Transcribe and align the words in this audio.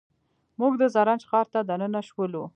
موږ 0.59 0.73
د 0.81 0.83
زرنج 0.93 1.21
ښار 1.29 1.47
ته 1.53 1.59
دننه 1.69 2.01
شولو. 2.09 2.43